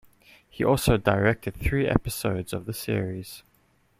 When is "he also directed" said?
0.49-1.53